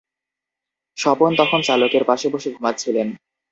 স্বপন 0.97 1.31
তখন 1.35 1.59
চালকের 1.61 2.03
পাশে 2.05 2.27
বসে 2.29 2.49
ঘুমাচ্ছিলেন। 2.55 3.07